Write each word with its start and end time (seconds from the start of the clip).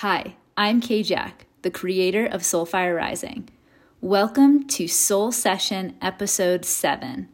Hi, 0.00 0.36
I'm 0.58 0.82
Kay 0.82 1.02
Jack, 1.02 1.46
the 1.62 1.70
creator 1.70 2.26
of 2.26 2.42
Soulfire 2.42 2.94
Rising. 2.94 3.48
Welcome 4.02 4.66
to 4.68 4.86
Soul 4.86 5.32
Session 5.32 5.96
Episode 6.02 6.66
7. 6.66 7.30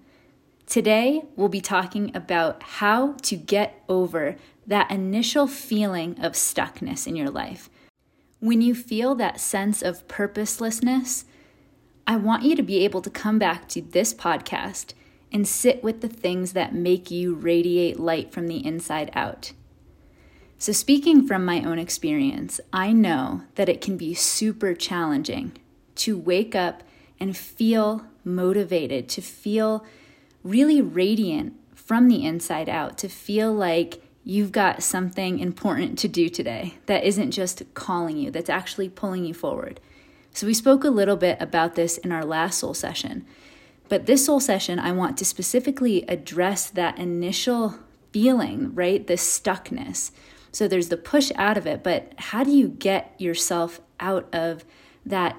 Today, 0.66 1.24
we'll 1.34 1.48
be 1.48 1.60
talking 1.60 2.14
about 2.14 2.62
how 2.62 3.14
to 3.22 3.34
get 3.34 3.82
over 3.88 4.36
that 4.64 4.92
initial 4.92 5.48
feeling 5.48 6.16
of 6.20 6.34
stuckness 6.34 7.04
in 7.04 7.16
your 7.16 7.30
life. 7.30 7.68
When 8.38 8.60
you 8.60 8.76
feel 8.76 9.16
that 9.16 9.40
sense 9.40 9.82
of 9.82 10.06
purposelessness, 10.06 11.24
I 12.06 12.14
want 12.14 12.44
you 12.44 12.54
to 12.54 12.62
be 12.62 12.84
able 12.84 13.02
to 13.02 13.10
come 13.10 13.40
back 13.40 13.66
to 13.70 13.82
this 13.82 14.14
podcast 14.14 14.94
and 15.32 15.48
sit 15.48 15.82
with 15.82 16.00
the 16.00 16.08
things 16.08 16.52
that 16.52 16.72
make 16.72 17.10
you 17.10 17.34
radiate 17.34 17.98
light 17.98 18.30
from 18.32 18.46
the 18.46 18.64
inside 18.64 19.10
out. 19.14 19.50
So, 20.62 20.70
speaking 20.70 21.26
from 21.26 21.44
my 21.44 21.64
own 21.64 21.80
experience, 21.80 22.60
I 22.72 22.92
know 22.92 23.42
that 23.56 23.68
it 23.68 23.80
can 23.80 23.96
be 23.96 24.14
super 24.14 24.74
challenging 24.74 25.58
to 25.96 26.16
wake 26.16 26.54
up 26.54 26.84
and 27.18 27.36
feel 27.36 28.06
motivated, 28.22 29.08
to 29.08 29.22
feel 29.22 29.84
really 30.44 30.80
radiant 30.80 31.54
from 31.74 32.06
the 32.06 32.24
inside 32.24 32.68
out, 32.68 32.96
to 32.98 33.08
feel 33.08 33.52
like 33.52 34.04
you've 34.22 34.52
got 34.52 34.84
something 34.84 35.40
important 35.40 35.98
to 35.98 36.06
do 36.06 36.28
today 36.28 36.74
that 36.86 37.02
isn't 37.02 37.32
just 37.32 37.64
calling 37.74 38.16
you, 38.16 38.30
that's 38.30 38.48
actually 38.48 38.88
pulling 38.88 39.24
you 39.24 39.34
forward. 39.34 39.80
So, 40.32 40.46
we 40.46 40.54
spoke 40.54 40.84
a 40.84 40.90
little 40.90 41.16
bit 41.16 41.38
about 41.40 41.74
this 41.74 41.98
in 41.98 42.12
our 42.12 42.24
last 42.24 42.60
soul 42.60 42.74
session. 42.74 43.26
But 43.88 44.06
this 44.06 44.26
soul 44.26 44.38
session, 44.38 44.78
I 44.78 44.92
want 44.92 45.18
to 45.18 45.24
specifically 45.24 46.04
address 46.06 46.70
that 46.70 46.98
initial 47.00 47.80
feeling, 48.12 48.72
right? 48.76 49.04
The 49.04 49.14
stuckness 49.14 50.12
so 50.52 50.68
there's 50.68 50.88
the 50.88 50.96
push 50.96 51.32
out 51.36 51.56
of 51.56 51.66
it, 51.66 51.82
but 51.82 52.12
how 52.18 52.44
do 52.44 52.50
you 52.50 52.68
get 52.68 53.18
yourself 53.18 53.80
out 53.98 54.32
of 54.34 54.64
that 55.04 55.36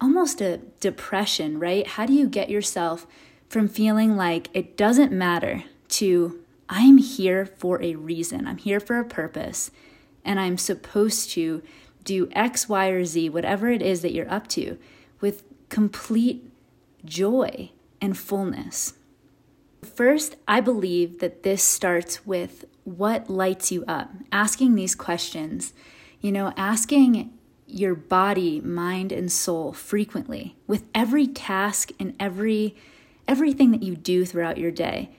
almost 0.00 0.40
a 0.40 0.58
depression, 0.80 1.58
right? 1.58 1.86
How 1.86 2.06
do 2.06 2.12
you 2.12 2.28
get 2.28 2.50
yourself 2.50 3.06
from 3.48 3.68
feeling 3.68 4.16
like 4.16 4.48
it 4.52 4.76
doesn't 4.76 5.12
matter 5.12 5.64
to 5.88 6.42
I'm 6.68 6.98
here 6.98 7.46
for 7.46 7.82
a 7.82 7.94
reason, 7.94 8.46
I'm 8.46 8.58
here 8.58 8.80
for 8.80 8.98
a 8.98 9.04
purpose, 9.04 9.70
and 10.24 10.40
I'm 10.40 10.56
supposed 10.56 11.30
to 11.32 11.62
do 12.04 12.28
X, 12.32 12.68
Y, 12.68 12.88
or 12.88 13.04
Z, 13.04 13.28
whatever 13.28 13.70
it 13.70 13.82
is 13.82 14.02
that 14.02 14.12
you're 14.12 14.30
up 14.30 14.48
to, 14.48 14.78
with 15.20 15.44
complete 15.68 16.50
joy 17.04 17.70
and 18.00 18.16
fullness. 18.16 18.94
First, 19.84 20.36
I 20.48 20.60
believe 20.60 21.18
that 21.18 21.42
this 21.42 21.62
starts 21.62 22.26
with 22.26 22.64
what 22.84 23.28
lights 23.28 23.70
you 23.70 23.84
up? 23.86 24.10
Asking 24.30 24.74
these 24.74 24.94
questions, 24.94 25.74
you 26.20 26.32
know, 26.32 26.52
asking 26.56 27.32
your 27.66 27.94
body, 27.94 28.60
mind 28.60 29.12
and 29.12 29.30
soul 29.30 29.72
frequently 29.72 30.56
with 30.66 30.84
every 30.94 31.26
task 31.26 31.90
and 31.98 32.14
every 32.20 32.76
everything 33.28 33.70
that 33.70 33.82
you 33.82 33.94
do 33.94 34.24
throughout 34.24 34.58
your 34.58 34.70
day. 34.70 35.10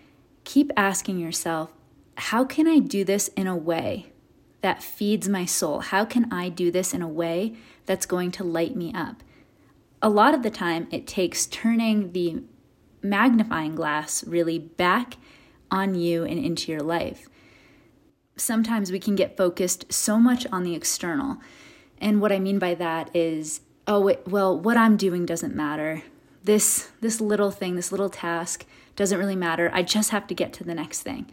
Keep 0.43 0.71
asking 0.75 1.19
yourself, 1.19 1.71
how 2.15 2.43
can 2.43 2.67
I 2.67 2.79
do 2.79 3.03
this 3.05 3.29
in 3.29 3.47
a 3.47 3.55
way 3.55 4.11
that 4.61 4.83
feeds 4.83 5.29
my 5.29 5.45
soul? 5.45 5.79
How 5.79 6.03
can 6.03 6.31
I 6.31 6.49
do 6.49 6.69
this 6.69 6.93
in 6.93 7.01
a 7.01 7.07
way 7.07 7.55
that's 7.85 8.05
going 8.05 8.31
to 8.31 8.43
light 8.43 8.75
me 8.75 8.93
up? 8.93 9.23
A 10.01 10.09
lot 10.09 10.33
of 10.33 10.43
the 10.43 10.49
time, 10.49 10.87
it 10.91 11.07
takes 11.07 11.45
turning 11.45 12.11
the 12.11 12.43
magnifying 13.03 13.75
glass 13.75 14.23
really 14.25 14.57
back 14.57 15.17
on 15.69 15.95
you 15.95 16.23
and 16.23 16.39
into 16.39 16.71
your 16.71 16.81
life 16.81 17.27
sometimes 18.35 18.91
we 18.91 18.99
can 18.99 19.15
get 19.15 19.37
focused 19.37 19.91
so 19.91 20.19
much 20.19 20.45
on 20.51 20.63
the 20.63 20.75
external. 20.75 21.37
And 21.99 22.21
what 22.21 22.31
I 22.31 22.39
mean 22.39 22.59
by 22.59 22.73
that 22.75 23.15
is, 23.15 23.61
oh, 23.87 24.15
well, 24.25 24.57
what 24.57 24.77
I'm 24.77 24.97
doing 24.97 25.25
doesn't 25.25 25.55
matter. 25.55 26.03
This 26.43 26.89
this 26.99 27.21
little 27.21 27.51
thing, 27.51 27.75
this 27.75 27.91
little 27.91 28.09
task 28.09 28.65
doesn't 28.95 29.17
really 29.17 29.35
matter. 29.35 29.71
I 29.73 29.81
just 29.81 30.09
have 30.09 30.27
to 30.27 30.35
get 30.35 30.51
to 30.53 30.63
the 30.63 30.75
next 30.75 31.01
thing. 31.01 31.31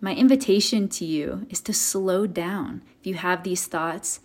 My 0.00 0.14
invitation 0.14 0.88
to 0.90 1.04
you 1.04 1.46
is 1.48 1.60
to 1.62 1.72
slow 1.72 2.26
down. 2.26 2.82
If 3.00 3.06
you 3.06 3.14
have 3.14 3.42
these 3.42 3.66
thoughts, 3.66 4.20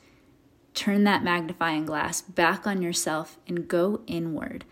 turn 0.73 1.05
that 1.05 1.23
magnifying 1.23 1.85
glass 1.85 2.21
back 2.21 2.67
on 2.67 2.81
yourself 2.81 3.37
and 3.47 3.67
go 3.67 4.01
inward 4.07 4.65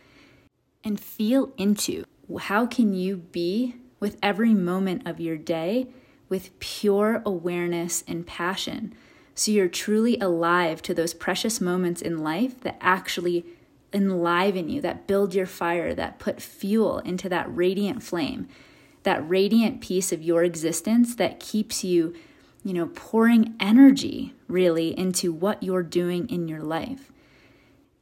and 0.87 0.97
feel 0.97 1.51
into 1.57 2.05
how 2.39 2.65
can 2.65 2.93
you 2.93 3.17
be 3.17 3.75
with 3.99 4.17
every 4.23 4.53
moment 4.53 5.05
of 5.05 5.19
your 5.19 5.35
day 5.35 5.87
with 6.29 6.57
pure 6.59 7.21
awareness 7.25 8.05
and 8.07 8.25
passion. 8.25 8.93
So 9.35 9.51
you're 9.51 9.67
truly 9.67 10.17
alive 10.19 10.81
to 10.83 10.93
those 10.93 11.13
precious 11.13 11.59
moments 11.59 12.01
in 12.01 12.23
life 12.23 12.61
that 12.61 12.77
actually 12.79 13.45
enliven 13.91 14.69
you, 14.69 14.79
that 14.81 15.07
build 15.07 15.35
your 15.35 15.45
fire, 15.45 15.93
that 15.93 16.19
put 16.19 16.41
fuel 16.41 16.99
into 16.99 17.27
that 17.29 17.53
radiant 17.53 18.01
flame, 18.01 18.47
that 19.03 19.27
radiant 19.27 19.81
piece 19.81 20.13
of 20.13 20.23
your 20.23 20.43
existence 20.43 21.15
that 21.15 21.41
keeps 21.41 21.83
you, 21.83 22.15
you 22.63 22.73
know, 22.73 22.87
pouring 22.87 23.55
energy 23.59 24.33
really 24.47 24.97
into 24.97 25.33
what 25.33 25.61
you're 25.61 25.83
doing 25.83 26.29
in 26.29 26.47
your 26.47 26.63
life. 26.63 27.11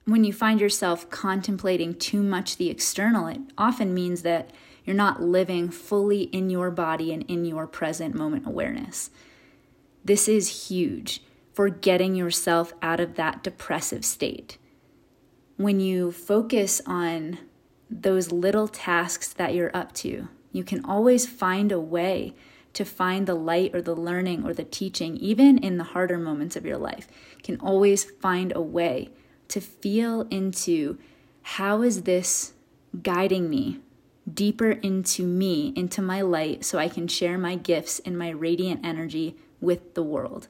When 0.05 0.23
you 0.23 0.33
find 0.33 0.61
yourself 0.61 1.09
contemplating 1.09 1.95
too 1.95 2.21
much 2.21 2.57
the 2.57 2.69
external, 2.69 3.25
it 3.25 3.41
often 3.57 3.91
means 3.91 4.21
that 4.21 4.51
you're 4.83 4.95
not 4.95 5.23
living 5.23 5.69
fully 5.69 6.23
in 6.23 6.51
your 6.51 6.69
body 6.69 7.11
and 7.11 7.23
in 7.23 7.43
your 7.43 7.65
present 7.65 8.13
moment 8.13 8.45
awareness. 8.45 9.09
This 10.03 10.27
is 10.27 10.67
huge 10.69 11.23
for 11.53 11.69
getting 11.69 12.13
yourself 12.13 12.71
out 12.83 12.99
of 12.99 13.15
that 13.15 13.41
depressive 13.41 14.05
state. 14.05 14.59
When 15.57 15.79
you 15.79 16.11
focus 16.11 16.81
on 16.85 17.39
those 17.89 18.31
little 18.31 18.67
tasks 18.67 19.33
that 19.33 19.55
you're 19.55 19.75
up 19.75 19.91
to, 19.93 20.27
you 20.51 20.63
can 20.63 20.85
always 20.85 21.25
find 21.25 21.71
a 21.71 21.79
way 21.79 22.35
to 22.73 22.85
find 22.85 23.25
the 23.25 23.33
light 23.33 23.73
or 23.73 23.81
the 23.81 23.95
learning 23.95 24.45
or 24.45 24.53
the 24.53 24.65
teaching, 24.65 25.17
even 25.17 25.57
in 25.57 25.77
the 25.77 25.83
harder 25.83 26.19
moments 26.19 26.55
of 26.55 26.65
your 26.65 26.77
life. 26.77 27.07
You 27.37 27.43
can 27.43 27.59
always 27.59 28.03
find 28.03 28.53
a 28.55 28.61
way 28.61 29.09
to 29.49 29.61
feel 29.61 30.21
into 30.29 30.97
how 31.41 31.81
is 31.81 32.03
this 32.03 32.53
guiding 33.01 33.49
me 33.49 33.79
deeper 34.31 34.71
into 34.71 35.23
me, 35.23 35.71
into 35.75 36.01
my 36.01 36.21
light, 36.21 36.65
so 36.65 36.79
I 36.79 36.89
can 36.89 37.07
share 37.07 37.37
my 37.37 37.55
gifts 37.55 37.99
and 37.99 38.17
my 38.17 38.29
radiant 38.29 38.85
energy 38.85 39.35
with 39.61 39.93
the 39.93 40.03
world. 40.03 40.47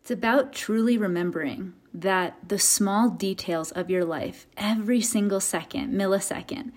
It's 0.00 0.10
about 0.10 0.52
truly 0.52 0.98
remembering 0.98 1.74
that 1.94 2.36
the 2.48 2.58
small 2.58 3.10
details 3.10 3.70
of 3.70 3.90
your 3.90 4.04
life, 4.04 4.46
every 4.56 5.00
single 5.00 5.38
second, 5.38 5.92
millisecond, 5.92 6.72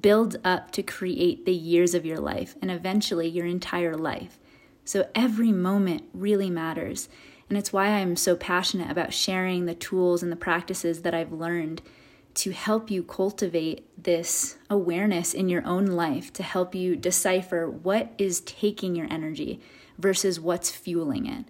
builds 0.00 0.36
up 0.44 0.70
to 0.72 0.82
create 0.82 1.44
the 1.44 1.54
years 1.54 1.94
of 1.94 2.06
your 2.06 2.20
life 2.20 2.54
and 2.62 2.70
eventually 2.70 3.26
your 3.26 3.46
entire 3.46 3.96
life. 3.96 4.38
So 4.84 5.08
every 5.14 5.50
moment 5.50 6.04
really 6.12 6.50
matters. 6.50 7.08
And 7.48 7.56
it's 7.56 7.72
why 7.72 7.88
I'm 7.88 8.16
so 8.16 8.36
passionate 8.36 8.90
about 8.90 9.14
sharing 9.14 9.64
the 9.64 9.74
tools 9.74 10.22
and 10.22 10.30
the 10.30 10.36
practices 10.36 11.02
that 11.02 11.14
I've 11.14 11.32
learned 11.32 11.82
to 12.34 12.52
help 12.52 12.90
you 12.90 13.02
cultivate 13.02 13.84
this 14.00 14.58
awareness 14.70 15.34
in 15.34 15.48
your 15.48 15.66
own 15.66 15.86
life, 15.86 16.32
to 16.34 16.42
help 16.42 16.74
you 16.74 16.94
decipher 16.94 17.68
what 17.68 18.12
is 18.18 18.40
taking 18.42 18.94
your 18.94 19.08
energy 19.10 19.60
versus 19.98 20.38
what's 20.38 20.70
fueling 20.70 21.26
it. 21.26 21.46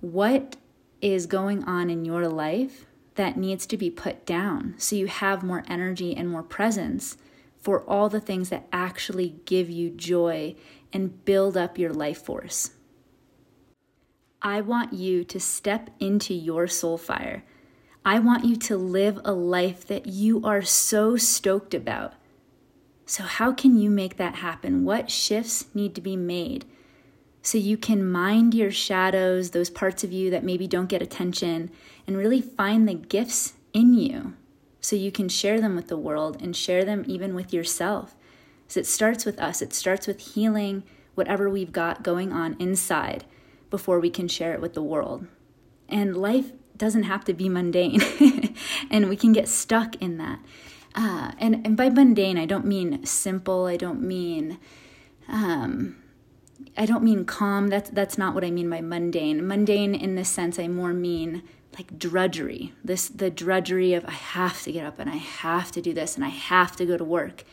What 0.00 0.56
is 1.00 1.26
going 1.26 1.64
on 1.64 1.90
in 1.90 2.04
your 2.04 2.28
life 2.28 2.86
that 3.16 3.36
needs 3.36 3.66
to 3.66 3.76
be 3.76 3.90
put 3.90 4.24
down 4.24 4.74
so 4.78 4.94
you 4.94 5.06
have 5.06 5.42
more 5.42 5.64
energy 5.66 6.14
and 6.14 6.28
more 6.28 6.42
presence 6.42 7.16
for 7.58 7.82
all 7.82 8.08
the 8.08 8.20
things 8.20 8.50
that 8.50 8.66
actually 8.72 9.40
give 9.44 9.68
you 9.68 9.90
joy 9.90 10.54
and 10.92 11.24
build 11.24 11.56
up 11.56 11.78
your 11.78 11.92
life 11.92 12.22
force. 12.22 12.70
I 14.42 14.60
want 14.60 14.92
you 14.92 15.24
to 15.24 15.40
step 15.40 15.90
into 15.98 16.34
your 16.34 16.66
soul 16.66 16.98
fire 16.98 17.44
I 18.04 18.18
want 18.18 18.46
you 18.46 18.56
to 18.56 18.78
live 18.78 19.20
a 19.24 19.32
life 19.32 19.86
that 19.88 20.06
you 20.06 20.42
are 20.42 20.62
so 20.62 21.16
stoked 21.16 21.74
about. 21.74 22.14
So, 23.04 23.24
how 23.24 23.52
can 23.52 23.76
you 23.76 23.90
make 23.90 24.16
that 24.16 24.36
happen? 24.36 24.84
What 24.84 25.10
shifts 25.10 25.66
need 25.74 25.94
to 25.96 26.00
be 26.00 26.16
made 26.16 26.64
so 27.42 27.58
you 27.58 27.76
can 27.76 28.10
mind 28.10 28.54
your 28.54 28.70
shadows, 28.70 29.50
those 29.50 29.70
parts 29.70 30.02
of 30.02 30.12
you 30.12 30.30
that 30.30 30.44
maybe 30.44 30.66
don't 30.66 30.88
get 30.88 31.02
attention, 31.02 31.70
and 32.06 32.16
really 32.16 32.40
find 32.40 32.88
the 32.88 32.94
gifts 32.94 33.54
in 33.74 33.92
you 33.94 34.34
so 34.80 34.96
you 34.96 35.12
can 35.12 35.28
share 35.28 35.60
them 35.60 35.76
with 35.76 35.88
the 35.88 35.96
world 35.98 36.40
and 36.40 36.56
share 36.56 36.84
them 36.84 37.04
even 37.06 37.34
with 37.34 37.52
yourself? 37.52 38.16
So, 38.66 38.80
it 38.80 38.86
starts 38.86 39.26
with 39.26 39.38
us, 39.38 39.60
it 39.60 39.74
starts 39.74 40.06
with 40.06 40.20
healing 40.34 40.84
whatever 41.14 41.50
we've 41.50 41.72
got 41.72 42.02
going 42.02 42.32
on 42.32 42.56
inside 42.58 43.26
before 43.70 44.00
we 44.00 44.10
can 44.10 44.28
share 44.28 44.52
it 44.52 44.60
with 44.60 44.74
the 44.74 44.82
world. 44.82 45.26
And 45.88 46.16
life 46.16 46.52
doesn't 46.76 47.04
have 47.04 47.24
to 47.24 47.34
be 47.34 47.48
mundane, 47.48 48.00
and 48.90 49.08
we 49.08 49.16
can 49.16 49.32
get 49.32 49.48
stuck 49.48 49.96
in 49.96 50.18
that. 50.18 50.40
Uh, 50.94 51.32
and 51.38 51.64
and 51.64 51.76
by 51.76 51.88
mundane, 51.88 52.38
I 52.38 52.46
don't 52.46 52.66
mean 52.66 53.04
simple. 53.06 53.66
I 53.66 53.76
don't 53.76 54.02
mean, 54.02 54.58
um, 55.28 55.96
I 56.76 56.86
don't 56.86 57.04
mean 57.04 57.24
calm. 57.24 57.68
That's 57.68 57.90
that's 57.90 58.18
not 58.18 58.34
what 58.34 58.44
I 58.44 58.50
mean 58.50 58.68
by 58.68 58.80
mundane. 58.80 59.46
Mundane 59.46 59.94
in 59.94 60.14
this 60.14 60.28
sense 60.28 60.58
I 60.58 60.68
more 60.68 60.92
mean 60.92 61.42
like 61.78 61.98
drudgery. 61.98 62.72
This 62.82 63.08
the 63.08 63.30
drudgery 63.30 63.94
of 63.94 64.04
I 64.04 64.12
have 64.12 64.62
to 64.62 64.72
get 64.72 64.84
up 64.84 64.98
and 64.98 65.08
I 65.08 65.16
have 65.16 65.70
to 65.72 65.80
do 65.80 65.92
this 65.92 66.16
and 66.16 66.24
I 66.24 66.28
have 66.28 66.76
to 66.76 66.86
go 66.86 66.96
to 66.96 67.04
work. 67.04 67.44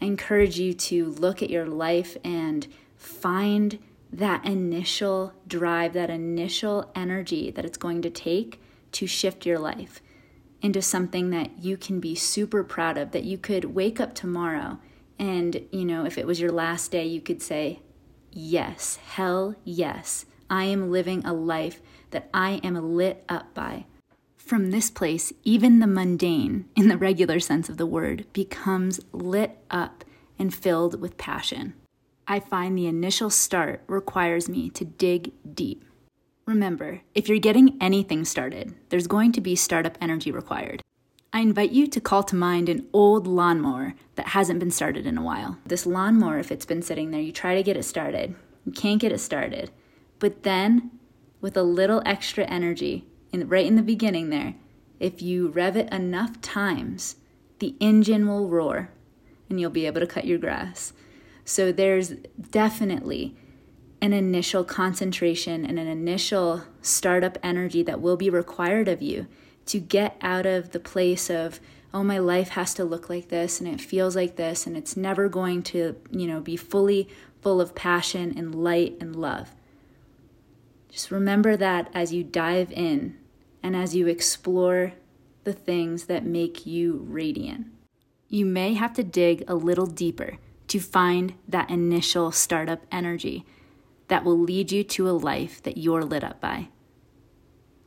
I 0.00 0.06
encourage 0.06 0.58
you 0.58 0.72
to 0.72 1.10
look 1.10 1.42
at 1.42 1.50
your 1.50 1.66
life 1.66 2.16
and 2.24 2.66
find 2.96 3.78
that 4.12 4.44
initial 4.44 5.32
drive, 5.46 5.92
that 5.92 6.10
initial 6.10 6.90
energy 6.94 7.50
that 7.50 7.64
it's 7.64 7.78
going 7.78 8.02
to 8.02 8.10
take 8.10 8.60
to 8.92 9.06
shift 9.06 9.46
your 9.46 9.58
life 9.58 10.02
into 10.62 10.82
something 10.82 11.30
that 11.30 11.58
you 11.58 11.76
can 11.76 12.00
be 12.00 12.14
super 12.14 12.62
proud 12.62 12.98
of, 12.98 13.12
that 13.12 13.24
you 13.24 13.38
could 13.38 13.64
wake 13.66 14.00
up 14.00 14.14
tomorrow 14.14 14.78
and, 15.20 15.60
you 15.70 15.84
know, 15.84 16.06
if 16.06 16.16
it 16.16 16.26
was 16.26 16.40
your 16.40 16.50
last 16.50 16.90
day, 16.90 17.04
you 17.04 17.20
could 17.20 17.42
say, 17.42 17.80
Yes, 18.32 18.96
hell 18.96 19.54
yes, 19.64 20.24
I 20.48 20.64
am 20.64 20.90
living 20.90 21.24
a 21.26 21.34
life 21.34 21.82
that 22.10 22.30
I 22.32 22.52
am 22.64 22.96
lit 22.96 23.22
up 23.28 23.52
by. 23.52 23.84
From 24.38 24.70
this 24.70 24.90
place, 24.90 25.32
even 25.44 25.78
the 25.78 25.86
mundane, 25.86 26.70
in 26.74 26.88
the 26.88 26.96
regular 26.96 27.38
sense 27.38 27.68
of 27.68 27.76
the 27.76 27.86
word, 27.86 28.24
becomes 28.32 29.00
lit 29.12 29.58
up 29.70 30.04
and 30.38 30.54
filled 30.54 31.00
with 31.00 31.18
passion. 31.18 31.74
I 32.30 32.38
find 32.38 32.78
the 32.78 32.86
initial 32.86 33.28
start 33.28 33.82
requires 33.88 34.48
me 34.48 34.70
to 34.70 34.84
dig 34.84 35.32
deep. 35.52 35.84
Remember, 36.46 37.00
if 37.12 37.28
you're 37.28 37.40
getting 37.40 37.76
anything 37.80 38.24
started, 38.24 38.72
there's 38.88 39.08
going 39.08 39.32
to 39.32 39.40
be 39.40 39.56
startup 39.56 39.98
energy 40.00 40.30
required. 40.30 40.80
I 41.32 41.40
invite 41.40 41.72
you 41.72 41.88
to 41.88 42.00
call 42.00 42.22
to 42.22 42.36
mind 42.36 42.68
an 42.68 42.86
old 42.92 43.26
lawnmower 43.26 43.94
that 44.14 44.28
hasn't 44.28 44.60
been 44.60 44.70
started 44.70 45.06
in 45.06 45.18
a 45.18 45.24
while. 45.24 45.58
This 45.66 45.86
lawnmower, 45.86 46.38
if 46.38 46.52
it's 46.52 46.64
been 46.64 46.82
sitting 46.82 47.10
there, 47.10 47.20
you 47.20 47.32
try 47.32 47.56
to 47.56 47.64
get 47.64 47.76
it 47.76 47.82
started, 47.82 48.36
you 48.64 48.70
can't 48.70 49.00
get 49.00 49.10
it 49.10 49.18
started. 49.18 49.72
But 50.20 50.44
then, 50.44 50.92
with 51.40 51.56
a 51.56 51.64
little 51.64 52.00
extra 52.06 52.44
energy, 52.44 53.06
in, 53.32 53.48
right 53.48 53.66
in 53.66 53.74
the 53.74 53.82
beginning 53.82 54.30
there, 54.30 54.54
if 55.00 55.20
you 55.20 55.48
rev 55.48 55.76
it 55.76 55.92
enough 55.92 56.40
times, 56.40 57.16
the 57.58 57.74
engine 57.80 58.28
will 58.28 58.48
roar 58.48 58.90
and 59.48 59.60
you'll 59.60 59.70
be 59.70 59.86
able 59.86 60.00
to 60.00 60.06
cut 60.06 60.26
your 60.26 60.38
grass. 60.38 60.92
So 61.50 61.72
there's 61.72 62.10
definitely 62.52 63.34
an 64.00 64.12
initial 64.12 64.62
concentration 64.62 65.66
and 65.66 65.80
an 65.80 65.88
initial 65.88 66.62
startup 66.80 67.38
energy 67.42 67.82
that 67.82 68.00
will 68.00 68.16
be 68.16 68.30
required 68.30 68.86
of 68.86 69.02
you 69.02 69.26
to 69.66 69.80
get 69.80 70.16
out 70.20 70.46
of 70.46 70.70
the 70.70 70.78
place 70.78 71.28
of 71.28 71.58
oh 71.92 72.04
my 72.04 72.18
life 72.18 72.50
has 72.50 72.72
to 72.74 72.84
look 72.84 73.10
like 73.10 73.30
this 73.30 73.58
and 73.58 73.68
it 73.68 73.80
feels 73.80 74.14
like 74.14 74.36
this 74.36 74.64
and 74.64 74.76
it's 74.76 74.96
never 74.96 75.28
going 75.28 75.64
to 75.64 75.96
you 76.12 76.28
know 76.28 76.38
be 76.38 76.56
fully 76.56 77.08
full 77.42 77.60
of 77.60 77.74
passion 77.74 78.32
and 78.38 78.54
light 78.54 78.96
and 79.00 79.16
love. 79.16 79.50
Just 80.88 81.10
remember 81.10 81.56
that 81.56 81.90
as 81.92 82.12
you 82.12 82.22
dive 82.22 82.70
in 82.70 83.18
and 83.60 83.74
as 83.74 83.96
you 83.96 84.06
explore 84.06 84.92
the 85.42 85.52
things 85.52 86.04
that 86.04 86.24
make 86.24 86.64
you 86.64 87.04
radiant. 87.08 87.66
You 88.28 88.46
may 88.46 88.74
have 88.74 88.92
to 88.92 89.02
dig 89.02 89.42
a 89.48 89.56
little 89.56 89.86
deeper 89.86 90.38
to 90.70 90.80
find 90.80 91.34
that 91.48 91.68
initial 91.68 92.30
startup 92.30 92.86
energy 92.92 93.44
that 94.08 94.24
will 94.24 94.38
lead 94.38 94.70
you 94.70 94.84
to 94.84 95.08
a 95.08 95.12
life 95.12 95.62
that 95.64 95.76
you're 95.76 96.04
lit 96.04 96.24
up 96.24 96.40
by. 96.40 96.68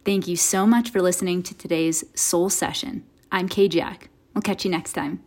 Thank 0.06 0.28
you 0.28 0.36
so 0.36 0.68
much 0.68 0.90
for 0.90 1.02
listening 1.02 1.44
to 1.44 1.54
today's 1.54 2.04
Soul 2.14 2.50
Session. 2.50 3.06
I'm 3.32 3.48
Kay 3.48 3.70
Jack. 3.70 4.10
We'll 4.34 4.42
catch 4.42 4.66
you 4.66 4.72
next 4.72 4.94
time. 4.94 5.24